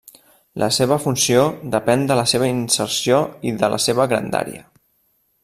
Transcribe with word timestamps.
La 0.61 0.69
seva 0.77 0.95
funció 1.03 1.43
depèn 1.75 2.07
de 2.13 2.17
la 2.21 2.25
seva 2.33 2.49
inserció 2.55 3.21
i 3.51 3.55
de 3.61 3.71
la 3.75 3.81
seva 3.87 4.09
grandària. 4.15 4.67